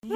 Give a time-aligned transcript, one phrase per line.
[0.00, 0.12] And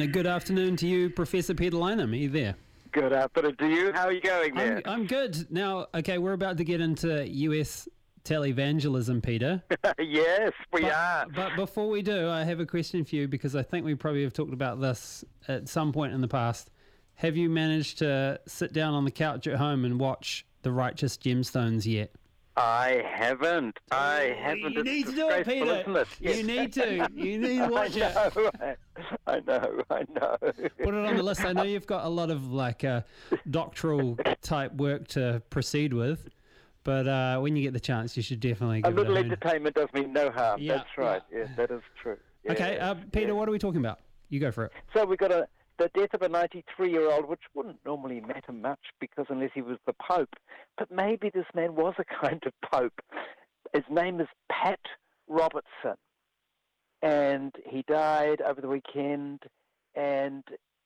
[0.00, 2.12] a good afternoon to you, Professor Peter Lineham.
[2.12, 2.54] Are you there?
[2.92, 3.92] Good afternoon to you.
[3.92, 4.80] How are you going there?
[4.84, 5.50] I'm, I'm good.
[5.50, 7.88] Now, okay, we're about to get into US
[8.24, 9.62] televangelism, Peter.
[9.98, 11.26] yes, we But, are.
[11.34, 14.22] but before we do, I have a question for you because I think we probably
[14.22, 16.70] have talked about this at some point in the past.
[17.16, 21.16] Have you managed to sit down on the couch at home and watch The Righteous
[21.16, 22.10] Gemstones yet?
[22.54, 23.78] I haven't.
[23.90, 24.72] I haven't.
[24.74, 25.84] You It's need to do it, Peter.
[25.86, 26.06] it?
[26.20, 26.36] Yes.
[26.36, 27.08] You need to.
[27.14, 28.14] You need to watch it.
[28.14, 28.74] I know.
[29.26, 29.82] I know.
[29.90, 30.36] I know.
[30.42, 31.46] Put it on the list.
[31.46, 33.02] I know you've got a lot of like uh,
[33.48, 36.28] doctoral type work to proceed with,
[36.84, 39.16] but uh, when you get the chance, you should definitely A give it a little
[39.18, 40.60] entertainment does me no harm.
[40.60, 41.22] Yeah, That's right.
[41.32, 42.16] Yes, that is true.
[42.48, 43.34] Okay, uh, Peter, yes.
[43.34, 44.00] what are we talking about?
[44.28, 44.72] You go for it.
[44.94, 45.46] So we've got a
[45.78, 49.94] the death of a 93-year-old, which wouldn't normally matter much because unless he was the
[49.94, 50.34] Pope,
[50.78, 53.00] but maybe this man was a kind of Pope.
[53.72, 54.80] His name is Pat
[55.28, 55.96] Robertson,
[57.00, 59.42] and he died over the weekend.
[59.94, 60.42] And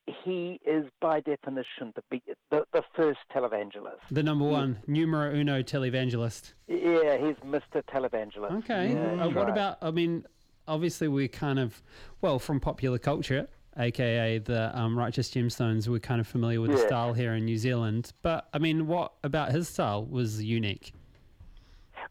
[0.06, 4.00] he is, by definition, the the, the first televangelist.
[4.10, 6.52] The number one, numero uno televangelist.
[6.68, 7.82] Yeah, he's Mr.
[7.92, 8.52] Televangelist.
[8.58, 8.92] Okay.
[8.92, 9.48] Yeah, uh, what right.
[9.48, 9.78] about?
[9.82, 10.24] I mean,
[10.68, 11.82] obviously we're kind of
[12.20, 15.88] well from popular culture, aka the um, Righteous Gemstones.
[15.88, 18.12] We're kind of familiar with the style here in New Zealand.
[18.22, 20.92] But I mean, what about his style was unique?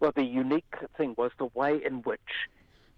[0.01, 2.19] Well, the unique thing was the way in which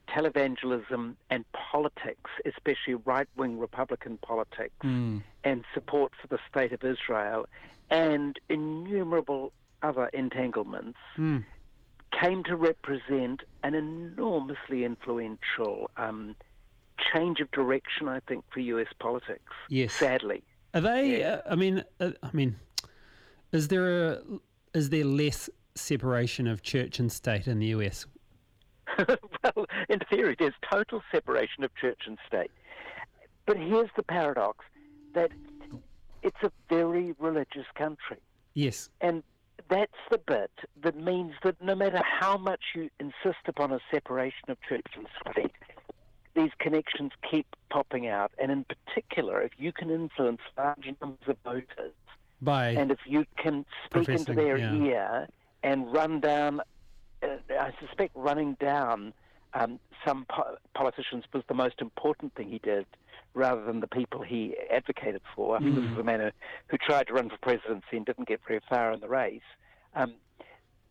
[0.09, 7.47] televangelism and politics, especially right wing Republican politics, and support for the state of Israel,
[7.89, 11.39] and innumerable other entanglements, Hmm.
[12.11, 16.35] came to represent an enormously influential um,
[17.13, 19.53] change of direction, I think, for US politics.
[19.69, 19.93] Yes.
[19.93, 20.43] Sadly.
[20.73, 21.19] Are they?
[21.19, 21.41] Yeah.
[21.45, 22.55] Uh, I mean, uh, I mean,
[23.51, 24.21] is there a
[24.73, 28.05] is there less separation of church and state in the US?
[29.43, 32.51] well, in theory, there's total separation of church and state.
[33.45, 34.65] But here's the paradox
[35.13, 35.31] that
[36.21, 38.17] it's a very religious country.
[38.53, 38.89] Yes.
[39.01, 39.23] And
[39.69, 40.51] that's the bit
[40.83, 45.07] that means that no matter how much you insist upon a separation of church and
[45.31, 45.51] state,
[46.35, 48.31] these connections keep popping out.
[48.37, 51.93] And in particular, if you can influence large numbers of voters,
[52.41, 54.73] By and if you can speak into their yeah.
[54.73, 55.27] ear
[55.63, 56.61] and run down,
[57.23, 59.13] I suspect running down
[59.53, 62.85] um, some po- politicians was the most important thing he did,
[63.33, 65.55] rather than the people he advocated for.
[65.55, 65.93] I mean, this Mm.
[65.93, 66.29] is a man who,
[66.67, 69.41] who tried to run for presidency and didn't get very far in the race.
[69.95, 70.15] Um,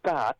[0.03, 0.39] but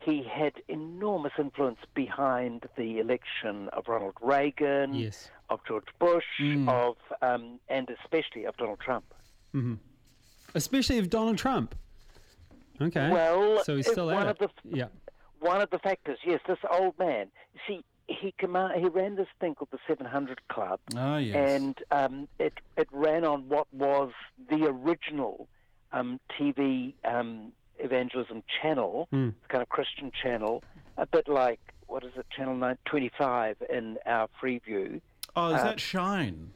[0.00, 5.30] he had enormous influence behind the election of Ronald Reagan, yes.
[5.50, 6.68] of George Bush, Mm.
[6.68, 9.12] of um, and especially of Donald Trump.
[9.52, 9.74] hmm
[10.54, 11.74] Especially of Donald Trump.
[12.80, 13.10] Okay.
[13.10, 14.50] Well, so he's still one at of it.
[14.64, 14.86] the yeah.
[15.40, 17.28] One of the factors, yes, this old man.
[17.66, 21.36] See, he command, he ran this thing called the 700 Club, Ah, yes.
[21.36, 24.12] and um, it it ran on what was
[24.50, 25.46] the original
[25.92, 29.34] um, TV um, evangelism channel, Mm.
[29.48, 30.62] kind of Christian channel,
[30.96, 35.00] a bit like what is it, Channel 925 in our Freeview.
[35.36, 36.50] oh, is that Shine?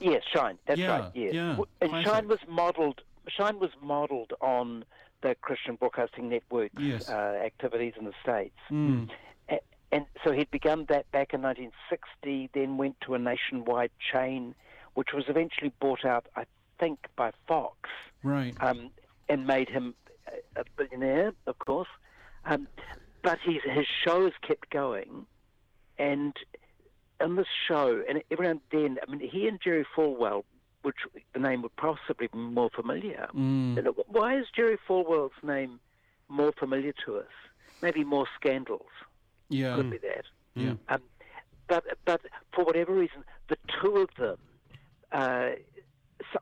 [0.00, 0.58] Yes, Shine.
[0.66, 1.10] That's Yeah, right.
[1.14, 1.32] Yes.
[1.34, 2.04] yeah, and.
[2.04, 3.02] Shine was modelled.
[3.28, 4.84] Shine was modelled on
[5.22, 7.08] the Christian Broadcasting Network's Yes.
[7.08, 8.58] uh, activities in the states.
[8.70, 9.10] Mm.
[9.48, 9.60] A-
[9.90, 14.54] And so he'd begun that back in 1960, then went to a nationwide chain,
[14.94, 16.44] which was eventually bought out, I
[16.78, 17.88] think, by Fox,
[18.22, 18.54] Right.
[18.60, 18.90] um,
[19.28, 19.94] and made him
[20.56, 21.88] a- billionaire, of course.
[22.44, 22.68] Um,
[23.22, 25.26] but his, his shows kept going,
[25.98, 26.36] and
[27.20, 30.44] on this show, and every now and then, I mean, he and Jerry Falwell,
[30.82, 30.96] which
[31.32, 33.28] the name would possibly be more familiar.
[33.34, 33.76] Mm.
[33.76, 35.80] You know, Why is Jerry Falwell's name
[36.28, 37.32] more familiar to us?
[37.80, 38.90] Maybe more scandals
[39.48, 39.76] Yeah.
[39.76, 40.24] could be that.
[40.54, 40.74] Yeah.
[40.88, 41.02] Um,
[41.68, 42.20] but but
[42.54, 44.36] for whatever reason, the two of them,
[45.12, 45.50] uh,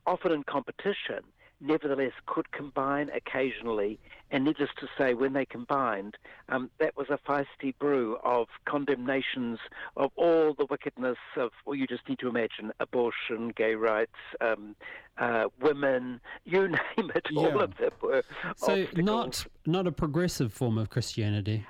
[0.06, 1.20] often in competition,
[1.60, 3.98] nevertheless could combine occasionally.
[4.30, 6.16] And needless to say, when they combined,
[6.48, 9.58] um, that was a feisty brew of condemnations
[9.96, 14.76] of all the wickedness of, well, you just need to imagine abortion, gay rights, um,
[15.18, 18.22] uh, women, you name it, all of them were.
[18.56, 19.04] So obstacles.
[19.04, 21.66] not not a progressive form of Christianity.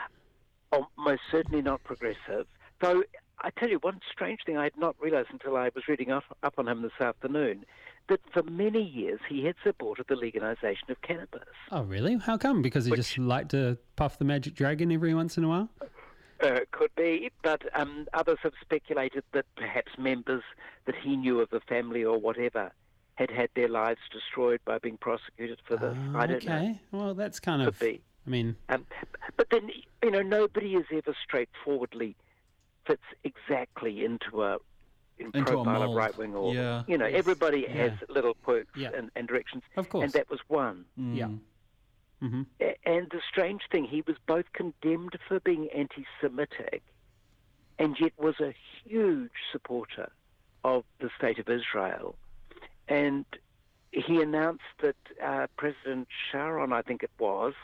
[0.72, 2.46] Oh, most certainly not progressive.
[2.80, 3.02] Though
[3.42, 6.24] I tell you one strange thing I had not realised until I was reading up,
[6.42, 7.64] up on him this afternoon,
[8.08, 11.44] that for many years he had supported the legalisation of cannabis.
[11.70, 12.16] Oh, really?
[12.18, 12.62] How come?
[12.62, 15.68] Because he Which- just liked to puff the magic dragon every once in a while.
[16.42, 20.42] Uh, could be, but um, others have speculated that perhaps members
[20.86, 22.72] that he knew of the family or whatever
[23.16, 25.94] had had their lives destroyed by being prosecuted for this.
[26.14, 26.56] Ah, I don't know.
[26.56, 26.80] okay.
[26.92, 27.78] Well, that's kind Could of.
[27.78, 28.00] be.
[28.26, 28.86] I mean, Um,
[29.36, 29.70] but then,
[30.02, 32.16] you know, nobody is ever straightforwardly
[32.86, 34.56] fits exactly into a
[35.20, 35.96] in Into a profile of mould.
[35.96, 36.82] right wing or Yeah.
[36.88, 37.18] you know Yes.
[37.18, 37.72] everybody Yeah.
[37.82, 38.90] has little quirks Yeah.
[38.96, 40.04] and, and directions, of course.
[40.04, 40.84] and that was one.
[40.96, 41.26] Yeah.
[41.26, 41.40] Mm.
[42.20, 46.82] hmm A- And the strange thing, he was both condemned for being anti-Semitic,
[47.78, 50.10] and yet was a huge supporter
[50.64, 52.16] of the state of Israel.
[52.88, 53.24] And
[53.92, 57.54] he announced that uh, President Sharon, I think it was,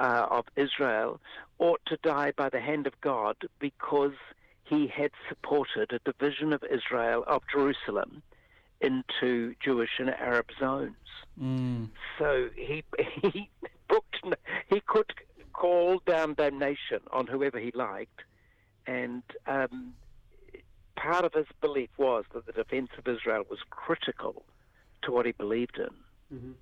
[0.00, 1.20] uh, of Israel,
[1.58, 4.14] ought to die by the hand of God because
[4.72, 8.22] he had supported a division of Israel, of Jerusalem,
[8.80, 10.96] into Jewish and Arab zones.
[11.40, 11.90] Mm.
[12.18, 12.82] So he
[13.22, 13.50] he
[13.88, 14.16] booked
[14.68, 15.12] he could
[15.52, 18.20] call down damnation on whoever he liked,
[18.86, 19.92] and um,
[20.96, 24.44] part of his belief was that the defence of Israel was critical
[25.02, 26.54] to what he believed in.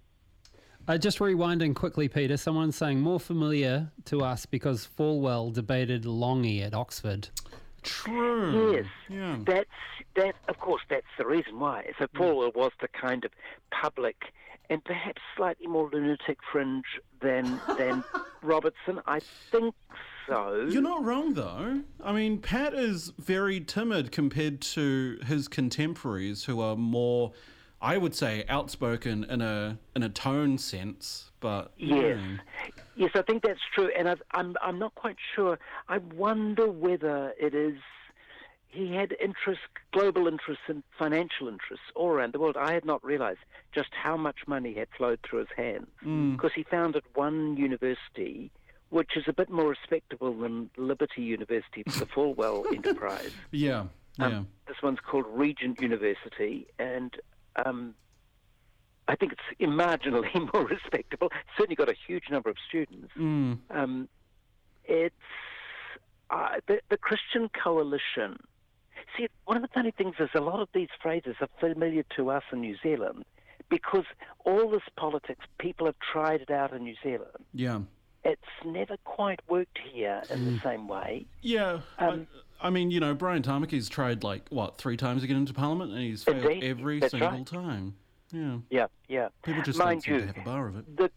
[0.89, 2.37] Uh, just rewinding quickly, Peter.
[2.37, 7.29] Someone saying more familiar to us because Falwell debated Lange at Oxford.
[7.83, 8.73] True.
[8.73, 8.87] Yes.
[9.09, 9.37] Yeah.
[9.45, 9.69] That's
[10.17, 10.35] that.
[10.49, 11.93] Of course, that's the reason why.
[11.99, 12.15] So mm.
[12.15, 13.31] Paul was the kind of
[13.71, 14.17] public
[14.71, 16.85] and perhaps slightly more lunatic fringe
[17.21, 18.05] than than
[18.43, 19.01] Robertson.
[19.07, 19.75] I think
[20.29, 20.69] so.
[20.71, 21.83] You're not wrong, though.
[22.03, 27.33] I mean, Pat is very timid compared to his contemporaries, who are more,
[27.83, 31.31] I would say, outspoken in a in a tone sense.
[31.41, 32.37] But Yes, yeah.
[32.97, 35.59] yes, I think that's true, and I've, I'm I'm not quite sure.
[35.89, 37.79] I wonder whether it is
[38.69, 39.61] he had interest,
[39.93, 42.57] global interests, and financial interests all around the world.
[42.57, 43.41] I had not realised
[43.75, 45.87] just how much money had flowed through his hands
[46.37, 48.51] because he founded one university.
[48.91, 53.31] Which is a bit more respectable than Liberty University for the Falwell enterprise.
[53.53, 53.85] yeah,
[54.19, 57.15] yeah, Um, This one's called Regent University, and
[57.65, 57.95] um,
[59.09, 61.31] I think it's marginally more respectable.
[61.57, 63.13] Certainly got a huge number of students.
[63.19, 63.59] mm.
[63.71, 64.09] Um,
[64.85, 65.15] it's
[66.31, 68.39] uh, the, the Christian Coalition.
[69.17, 72.31] See, one of the funny things is a lot of these phrases are familiar to
[72.31, 73.25] us in New Zealand
[73.69, 74.05] because
[74.45, 77.45] all this politics, people have tried it out in New Zealand.
[77.53, 77.81] yeah,
[78.25, 81.27] It's never quite worked here in the same way.
[81.43, 81.81] yeah.
[81.99, 85.37] Um, I, I mean, you know, Brian Tamaki's tried like what three times to get
[85.37, 87.47] into Parliament, and he's failed Indeed, every that's single right.
[87.47, 87.95] time.
[88.33, 89.29] Yeah, Yeah, yeah.
[89.43, 90.97] people just Mind don't seem you, to have a bar of it.
[90.97, 91.11] The,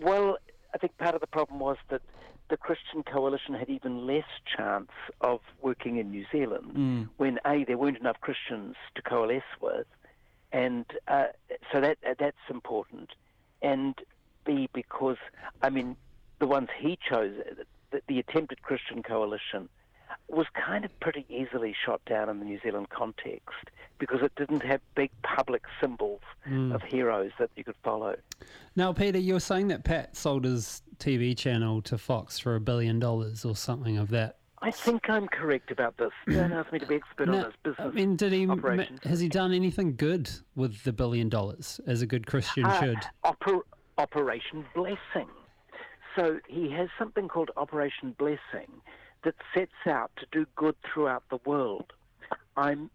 [0.00, 0.38] well,
[0.74, 2.02] I think part of the problem was that
[2.50, 4.24] the Christian coalition had even less
[4.56, 4.90] chance
[5.20, 7.08] of working in New Zealand Mm.
[7.18, 9.86] when A, there weren't enough Christians to coalesce with,
[10.50, 11.26] and uh,
[11.72, 13.10] so that that's important,
[13.62, 13.94] and
[14.44, 15.18] B, because,
[15.62, 15.94] I mean,
[16.38, 17.34] the ones he chose,
[17.90, 19.68] the, the attempted Christian coalition,
[20.28, 23.54] was kind of pretty easily shot down in the New Zealand context
[23.98, 26.20] because it didn't have big public symbols
[26.72, 28.14] of heroes that you could follow.
[28.76, 32.98] Now, Peter, you're saying that Pat sold his TV channel to Fox for a billion
[32.98, 34.36] dollars or something of that.
[34.60, 36.10] I think I'm correct about this.
[36.28, 37.86] Don't ask me to be expert on this business.
[37.86, 38.48] I mean, did he?
[38.48, 39.00] operations.
[39.04, 42.98] Has he done anything good with the billion dollars, as a good Christian Uh, should?
[43.24, 43.62] Oper-
[43.98, 45.28] Operation Blessing.
[46.16, 48.68] So he has something called Operation Blessing
[49.24, 51.92] that sets out to do good throughout the world.
[52.56, 52.90] I'm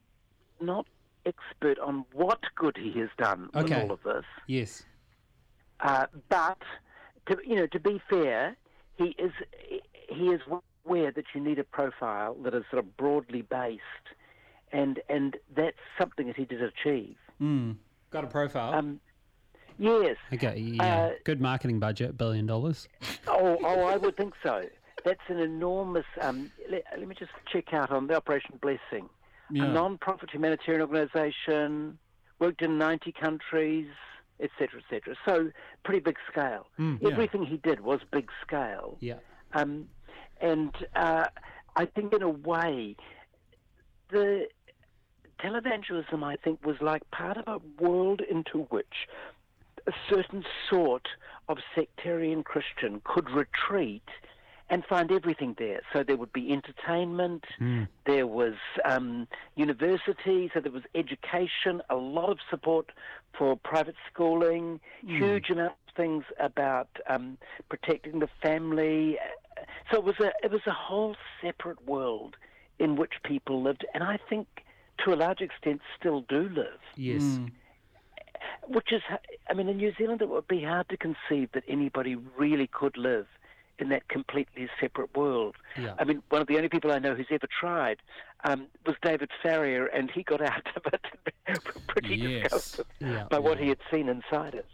[0.61, 0.85] not
[1.25, 4.83] expert on what good he has done with all of this, Yes.
[5.79, 6.57] uh, but
[7.27, 8.55] to, you know, to be fair,
[8.97, 9.31] he is
[10.09, 10.41] he is
[10.85, 13.81] aware that you need a profile that is sort of broadly based,
[14.71, 17.15] and and that's something that he did achieve.
[17.41, 17.77] Mm.
[18.11, 18.73] Got a profile.
[18.75, 18.99] Um,
[19.79, 20.17] yes.
[20.33, 20.57] okay.
[20.59, 20.83] Yeah.
[20.83, 22.87] uh, good marketing budget, billion dollars.
[23.27, 24.63] Oh, oh, I would think so.
[25.05, 26.05] That's an enormous.
[26.21, 29.09] Um, let, let me just check out on the Operation Blessing,
[29.49, 29.65] Yeah.
[29.65, 31.97] a non-profit humanitarian organisation,
[32.39, 33.87] worked in 90 countries,
[34.39, 35.15] etc., etc.
[35.25, 35.51] So
[35.83, 36.67] pretty big scale.
[36.79, 37.09] Mm, yeah.
[37.09, 38.97] Everything he did was big scale.
[39.01, 39.19] Yeah.
[39.53, 39.89] Um,
[40.41, 41.25] and uh,
[41.75, 42.95] I think, in a way,
[44.09, 44.47] the
[45.39, 49.07] televangelism, I think, was like part of a world into which
[49.87, 51.07] a certain sort
[51.49, 54.07] of sectarian Christian could retreat
[54.69, 55.81] and find everything there.
[55.91, 57.87] So there would be entertainment, Mm.
[58.05, 58.55] there was
[58.85, 62.91] um, university, so there was education, a lot of support
[63.37, 67.37] for private schooling, huge amount of things about um,
[67.69, 69.17] protecting the family.
[69.91, 72.35] So it was a it was a whole separate world
[72.79, 74.47] in which people lived, and I think
[75.03, 76.79] to a large extent still do live.
[76.95, 77.21] Yes.
[77.21, 77.51] Mm.
[78.67, 79.01] Which is,
[79.49, 82.97] I mean, in New Zealand, it would be hard to conceive that anybody really could
[82.97, 83.27] live
[83.79, 85.55] in that completely separate world.
[85.79, 85.93] Yeah.
[85.99, 87.97] I mean, one of the only people I know who's ever tried
[88.43, 92.43] um, was David Farrier, and he got out of it pretty Yes.
[92.43, 93.25] disgusted Yeah.
[93.29, 94.65] by what he had seen inside it.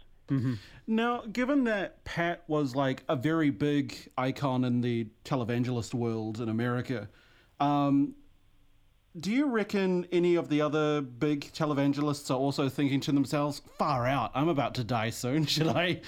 [0.86, 6.48] Now, given that Pat was like a very big icon in the televangelist world in
[6.48, 7.08] America,
[7.58, 8.14] um,
[9.18, 14.06] do you reckon any of the other big televangelists are also thinking to themselves, "Far
[14.06, 14.30] out!
[14.34, 15.46] I'm about to die soon.
[15.54, 16.00] Should I,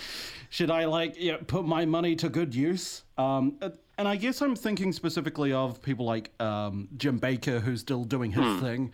[0.51, 3.59] should I like yeah, put my money to good use?" Um,
[3.99, 8.33] and I guess I'm thinking specifically of people like um, Jim Bakker, who's still doing
[8.33, 8.93] his thing.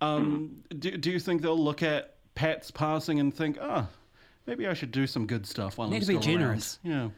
[0.00, 3.88] Um, do, do you think they'll look at Pat's passing and think, "Ah,
[4.46, 6.40] maybe I should do some good stuff while Need I'm to be still around"?
[6.40, 6.78] generous.
[6.82, 7.08] Yeah.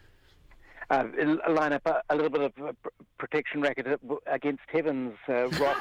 [0.93, 1.05] Uh,
[1.49, 5.79] line up a, a little bit of uh, pr- protection racket against heaven's uh, wrath.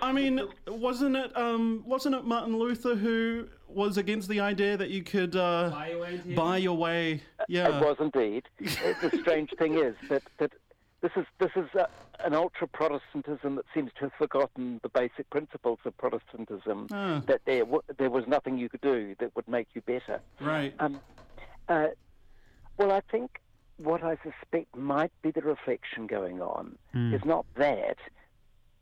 [0.00, 4.90] I mean, wasn't it um, wasn't it Martin Luther who was against the idea that
[4.90, 7.20] you could uh, Buy your way buy your way?
[7.48, 7.78] Yeah.
[7.80, 8.44] It was indeed.
[8.60, 10.52] Uh, the strange thing is that, that
[11.00, 11.86] this is this is uh,
[12.20, 16.86] an ultra Protestantism that seems to have forgotten the basic principles of Protestantism.
[16.92, 17.22] Ah.
[17.26, 20.20] That there w- there was nothing you could do that would make you better.
[20.40, 20.74] Right.
[20.78, 21.00] Um,
[21.68, 21.88] uh,
[22.78, 23.40] well, I think
[23.78, 27.14] what I suspect might be the reflection going on hmm.
[27.14, 27.96] is not that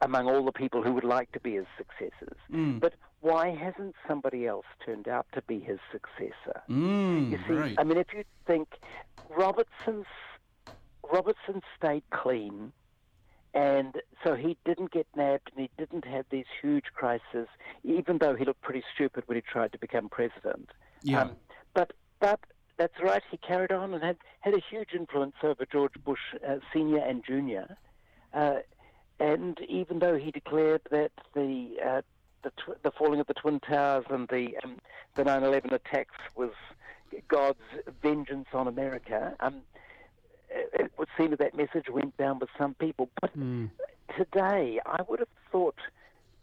[0.02, 2.78] among all the people who would like to be his successors, hmm.
[2.78, 6.62] but why hasn't somebody else turned out to be his successor?
[6.68, 7.74] Mm, You see, right.
[7.78, 8.68] I mean, if you think
[9.36, 10.06] Robertson's
[11.10, 12.72] Robertson stayed clean,
[13.54, 17.48] and so he didn't get nabbed, and he didn't have these huge crises,
[17.84, 20.70] even though he looked pretty stupid when he tried to become president.
[21.02, 21.22] Yeah.
[21.22, 21.36] Um,
[21.74, 22.40] but but
[22.78, 23.22] that's right.
[23.30, 27.24] He carried on and had had a huge influence over George Bush uh, senior and
[27.24, 27.76] junior.
[28.34, 28.56] Uh,
[29.18, 32.02] and even though he declared that the uh,
[32.42, 34.76] the, tw- the falling of the twin towers and the um,
[35.14, 36.50] the 9/11 attacks was
[37.28, 37.58] God's
[38.02, 39.62] vengeance on America, um,
[40.50, 43.08] it, it would seem that that message went down with some people.
[43.20, 43.32] But
[44.16, 45.78] today, I would have thought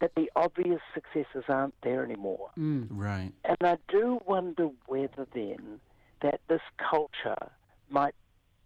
[0.00, 2.50] that the obvious successes aren't there anymore.
[2.90, 3.32] right.
[3.44, 5.80] And I do wonder whether then
[6.24, 7.52] that this culture
[7.90, 8.14] might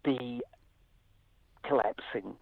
[0.03, 0.41] be
[1.67, 2.35] collapsing.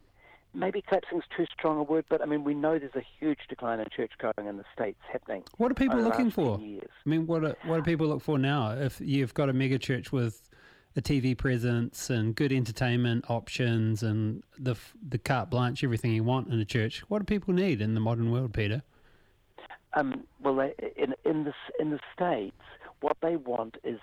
[0.53, 3.39] Maybe collapsing is too strong a word, but I mean, we know there's a huge
[3.50, 5.43] decline in church going in the States happening.
[5.57, 6.59] What are people looking for?
[6.59, 6.89] years.
[7.05, 8.71] I mean, what are, what do people look for now?
[8.71, 10.47] If you've got a mega church with
[10.95, 14.75] a TV presence and good entertainment options and the
[15.09, 18.00] the carte blanche, everything you want in a church, what do people need in the
[18.00, 18.83] modern world, Peter?
[19.93, 22.62] Um, well, in, in, the, in the States,
[23.01, 24.00] what they want is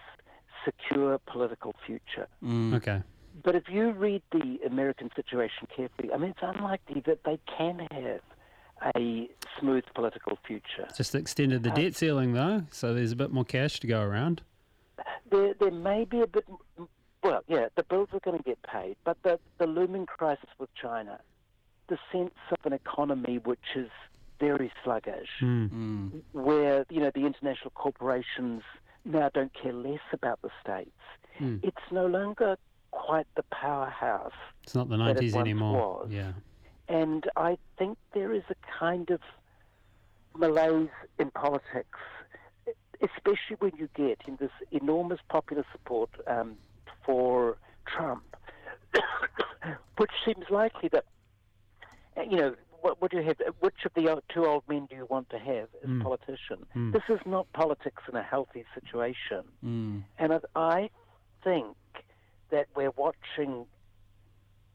[0.64, 2.28] secure political future.
[2.42, 2.75] Mm.
[2.75, 3.02] Okay.
[3.42, 7.87] But if you read the American situation carefully, I mean, it's unlikely that they can
[7.90, 8.21] have
[8.97, 9.28] a
[9.59, 10.87] smooth political future.
[10.97, 14.42] Just extended the debt ceiling though, so there's a bit more cash to go around.
[15.30, 16.44] There, there may be a bit.
[17.23, 20.68] Well, yeah, the bills are going to get paid, but the, the looming crisis with
[20.75, 21.21] China,
[21.88, 23.88] the sense of an economy which is
[24.38, 25.71] very sluggish, mm.
[25.71, 26.23] Mm.
[26.33, 28.62] where you know the international corporations
[29.04, 30.90] now don't care less about the states.
[31.62, 32.56] It's no longer
[32.92, 34.30] quite the powerhouse
[34.62, 35.99] It's not the That it 90s once anymore.
[36.02, 36.08] was.
[36.11, 36.32] Yeah.
[36.88, 39.20] And I think there is a kind of
[40.37, 41.99] malaise in politics,
[43.02, 46.56] especially when you get in this enormous popular support um,
[47.04, 47.56] for
[47.87, 48.37] Trump,
[49.96, 51.04] which seems likely that,
[52.30, 52.54] you know,
[52.85, 53.37] what, do you have?
[53.61, 56.03] Which of the two old men do you want to have as Hmm.
[56.03, 56.67] politician?
[56.93, 59.45] This is not politics in a healthy situation.
[59.64, 60.05] Mm.
[60.19, 60.91] And I- I
[61.43, 61.76] think
[62.50, 63.67] that we're watching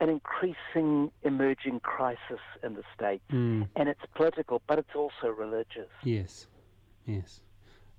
[0.02, 3.24] an increasing emerging crisis in the States.
[3.32, 3.68] Mm.
[3.76, 5.90] And it's political, but it's also religious.
[6.04, 6.48] Yes.
[7.06, 7.42] Yes.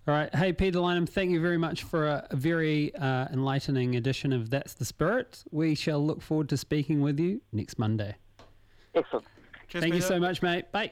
[0.08, 0.34] All right.
[0.34, 4.50] Hey, Peter Lineham, thank you very much for a, a very uh, enlightening edition of
[4.50, 5.44] That's the Spirit.
[5.50, 8.16] We shall look forward to speaking with you next Monday.
[8.94, 9.26] Excellent.
[9.70, 10.70] Cheers, Thank you so much, mate.
[10.72, 10.90] Bye.